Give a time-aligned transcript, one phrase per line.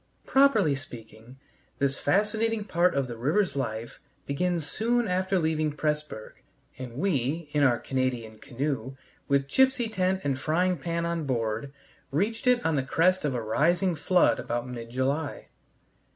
[0.25, 1.37] Properly speaking,
[1.77, 6.41] this fascinating part of the river's life begins soon after leaving Pressburg,
[6.79, 8.95] and we, in our Canadian canoe,
[9.27, 11.71] with gipsy tent and frying pan on board,
[12.09, 15.49] reached it on the crest of a rising flood about mid July.